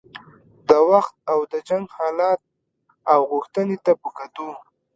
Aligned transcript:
د 0.67 0.71
وخت 0.91 1.15
او 1.31 1.39
د 1.51 1.53
جنګ 1.67 1.85
حالت 1.97 2.39
او 3.13 3.19
غوښتنې 3.31 3.77
ته 3.85 3.91
په 4.01 4.09
کتو. 4.17 4.49